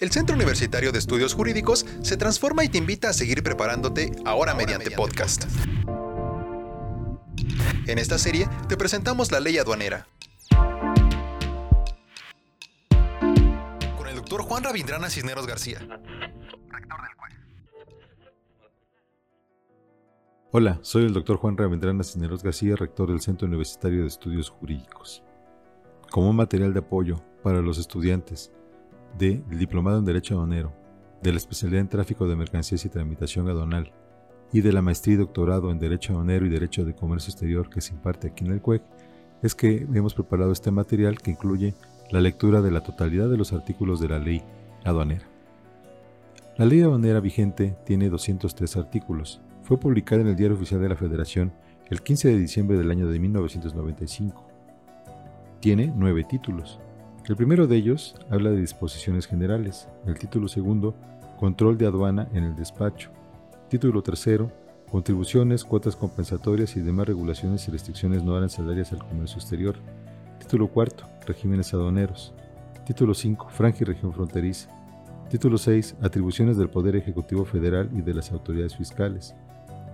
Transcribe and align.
El 0.00 0.10
Centro 0.10 0.34
Universitario 0.34 0.92
de 0.92 0.98
Estudios 0.98 1.34
Jurídicos 1.34 1.84
se 2.02 2.16
transforma 2.16 2.64
y 2.64 2.70
te 2.70 2.78
invita 2.78 3.10
a 3.10 3.12
seguir 3.12 3.42
preparándote 3.42 4.12
ahora 4.24 4.54
mediante 4.54 4.90
podcast. 4.90 5.44
En 7.86 7.98
esta 7.98 8.16
serie 8.16 8.48
te 8.68 8.78
presentamos 8.78 9.30
la 9.30 9.40
ley 9.40 9.58
aduanera. 9.58 10.06
Con 13.98 14.08
el 14.08 14.16
doctor 14.16 14.42
Juan 14.42 14.64
Rabindrana 14.64 15.10
Cisneros 15.10 15.46
García. 15.46 15.80
Hola, 20.52 20.78
soy 20.82 21.04
el 21.04 21.12
doctor 21.12 21.36
Juan 21.36 21.56
Rabindrana 21.58 22.02
Cisneros 22.04 22.42
García, 22.42 22.74
rector 22.74 23.10
del 23.10 23.20
Centro 23.20 23.46
Universitario 23.46 24.00
de 24.00 24.08
Estudios 24.08 24.48
Jurídicos. 24.48 25.22
Como 26.10 26.32
material 26.32 26.72
de 26.72 26.80
apoyo 26.80 27.22
para 27.44 27.62
los 27.62 27.78
estudiantes 27.78 28.50
del 29.16 29.44
Diplomado 29.48 30.00
en 30.00 30.04
Derecho 30.04 30.34
Aduanero, 30.34 30.72
de 31.22 31.30
la 31.30 31.38
especialidad 31.38 31.82
en 31.82 31.88
Tráfico 31.88 32.26
de 32.26 32.34
Mercancías 32.34 32.84
y 32.84 32.88
Tramitación 32.88 33.48
Aduanal 33.48 33.92
y 34.52 34.60
de 34.60 34.72
la 34.72 34.82
maestría 34.82 35.14
y 35.14 35.18
doctorado 35.18 35.70
en 35.70 35.78
Derecho 35.78 36.12
Aduanero 36.14 36.46
y 36.46 36.48
Derecho 36.48 36.84
de 36.84 36.96
Comercio 36.96 37.30
Exterior 37.30 37.70
que 37.70 37.80
se 37.80 37.92
imparte 37.92 38.26
aquí 38.26 38.44
en 38.44 38.50
el 38.50 38.60
CUEC, 38.60 38.82
es 39.42 39.54
que 39.54 39.86
hemos 39.94 40.14
preparado 40.14 40.50
este 40.50 40.72
material 40.72 41.16
que 41.20 41.30
incluye 41.30 41.74
la 42.10 42.20
lectura 42.20 42.60
de 42.60 42.72
la 42.72 42.82
totalidad 42.82 43.30
de 43.30 43.36
los 43.36 43.52
artículos 43.52 44.00
de 44.00 44.08
la 44.08 44.18
ley 44.18 44.42
aduanera. 44.84 45.28
La 46.58 46.66
ley 46.66 46.80
aduanera 46.80 47.20
vigente 47.20 47.76
tiene 47.86 48.08
203 48.08 48.76
artículos. 48.76 49.40
Fue 49.62 49.78
publicada 49.78 50.22
en 50.22 50.26
el 50.26 50.36
Diario 50.36 50.56
Oficial 50.56 50.80
de 50.80 50.88
la 50.88 50.96
Federación 50.96 51.52
el 51.88 52.02
15 52.02 52.28
de 52.30 52.38
diciembre 52.38 52.76
del 52.76 52.90
año 52.90 53.06
de 53.06 53.20
1995. 53.20 54.49
Tiene 55.60 55.92
nueve 55.94 56.24
títulos. 56.24 56.80
El 57.28 57.36
primero 57.36 57.66
de 57.66 57.76
ellos 57.76 58.14
habla 58.30 58.48
de 58.48 58.62
disposiciones 58.62 59.26
generales. 59.26 59.88
El 60.06 60.18
título 60.18 60.48
segundo, 60.48 60.94
control 61.38 61.76
de 61.76 61.84
aduana 61.84 62.28
en 62.32 62.44
el 62.44 62.56
despacho. 62.56 63.10
Título 63.68 64.02
tercero, 64.02 64.50
contribuciones, 64.90 65.64
cuotas 65.64 65.96
compensatorias 65.96 66.76
y 66.76 66.80
demás 66.80 67.08
regulaciones 67.08 67.68
y 67.68 67.72
restricciones 67.72 68.22
no 68.24 68.34
arancelarias 68.36 68.92
al 68.92 69.06
comercio 69.06 69.36
exterior. 69.36 69.76
Título 70.38 70.68
cuarto, 70.68 71.04
regímenes 71.26 71.74
aduaneros. 71.74 72.32
Título 72.86 73.12
5, 73.12 73.50
franja 73.50 73.78
y 73.82 73.84
región 73.84 74.14
fronteriza. 74.14 74.70
Título 75.28 75.58
6, 75.58 75.96
atribuciones 76.00 76.56
del 76.56 76.70
Poder 76.70 76.96
Ejecutivo 76.96 77.44
Federal 77.44 77.90
y 77.94 78.00
de 78.00 78.14
las 78.14 78.32
autoridades 78.32 78.76
fiscales. 78.76 79.34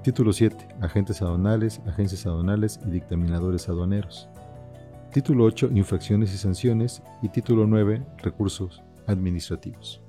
Título 0.05 0.33
7, 0.33 0.69
agentes 0.80 1.20
aduanales, 1.23 1.80
agencias 1.89 2.25
aduanales 2.25 2.78
y 2.86 2.91
dictaminadores 2.91 3.69
aduaneros. 3.69 4.28
Título 5.17 5.45
8, 5.45 5.70
infracciones 5.75 6.34
y 6.34 6.36
sanciones. 6.36 7.03
Y 7.22 7.31
título 7.31 7.67
9, 7.67 8.03
recursos 8.22 8.83
administrativos. 9.06 10.03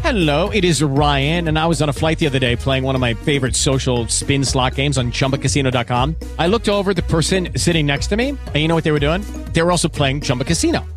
Hello, 0.00 0.48
it 0.50 0.64
is 0.64 0.80
Ryan, 0.80 1.48
and 1.48 1.58
I 1.58 1.66
was 1.66 1.82
on 1.82 1.88
a 1.88 1.92
flight 1.92 2.20
the 2.20 2.26
other 2.28 2.38
day 2.38 2.54
playing 2.54 2.84
one 2.84 2.94
of 2.94 3.00
my 3.00 3.14
favorite 3.14 3.56
social 3.56 4.06
spin 4.06 4.44
slot 4.44 4.76
games 4.76 4.96
on 4.96 5.10
chumbacasino.com. 5.10 6.14
I 6.38 6.46
looked 6.46 6.68
over 6.68 6.94
the 6.94 7.02
person 7.02 7.48
sitting 7.56 7.86
next 7.86 8.10
to 8.10 8.16
me, 8.16 8.28
and 8.28 8.54
you 8.54 8.68
know 8.68 8.76
what 8.76 8.84
they 8.84 8.92
were 8.92 9.00
doing? 9.00 9.22
They 9.54 9.62
were 9.62 9.72
also 9.72 9.88
playing 9.88 10.20
Chumba 10.20 10.44
Casino. 10.44 10.84